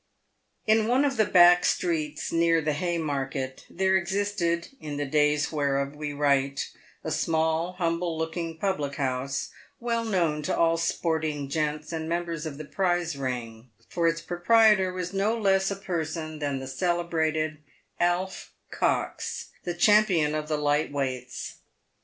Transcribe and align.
In 0.65 0.87
one 0.87 1.05
of 1.05 1.15
the 1.15 1.25
back 1.27 1.63
streets 1.63 2.31
near 2.31 2.59
the 2.59 2.73
Haymarket, 2.73 3.67
there 3.69 3.95
existed, 3.95 4.69
in 4.79 4.97
the 4.97 5.05
days 5.05 5.51
whereof 5.51 5.95
we 5.95 6.11
write, 6.11 6.71
a 7.03 7.11
small, 7.11 7.73
humble 7.73 8.17
looking 8.17 8.57
public 8.57 8.95
house, 8.95 9.51
well 9.79 10.03
known 10.03 10.41
to 10.41 10.57
all 10.57 10.77
sporting 10.77 11.49
gents 11.49 11.93
and 11.93 12.09
members 12.09 12.47
of 12.47 12.57
the 12.57 12.65
prize 12.65 13.15
ring, 13.15 13.69
for 13.89 14.07
its 14.07 14.21
proprietor 14.21 14.91
was 14.91 15.13
no 15.13 15.37
less 15.37 15.69
a 15.69 15.75
person 15.75 16.39
than 16.39 16.57
the 16.57 16.67
celebrated 16.67 17.59
Alf 17.99 18.53
Cox, 18.71 19.51
the 19.65 19.75
champion 19.75 20.33
of 20.33 20.47
the 20.47 20.57
"light 20.57 20.91
weights." 20.91 21.57